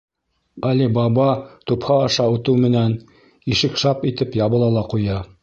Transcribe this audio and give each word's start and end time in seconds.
Али 0.69 0.87
Баба 0.95 1.27
тупһа 1.71 1.97
аша 2.07 2.25
үтеү 2.39 2.63
менән, 2.65 2.97
ишек 3.57 3.79
шап 3.85 4.09
итеп 4.13 4.41
ябыла 4.45 4.75
ла 4.79 4.87
ҡуя. 4.97 5.23